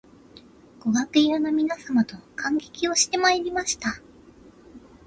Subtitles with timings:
[0.79, 4.01] ご学友の皆様と観劇をしてまいりました